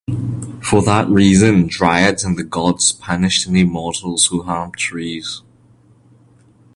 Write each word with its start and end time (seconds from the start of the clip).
For 0.63 0.81
that 0.81 1.07
reason, 1.09 1.67
dryads 1.67 2.23
and 2.23 2.35
the 2.35 2.43
gods 2.43 2.91
punished 2.91 3.47
any 3.47 3.63
mortals 3.63 4.25
who 4.25 4.41
harmed 4.41 4.73
trees. 4.75 5.43